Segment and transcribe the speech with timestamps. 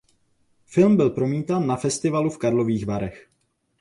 [0.65, 3.29] Film byl promítán na festivalu v Karlových Varech.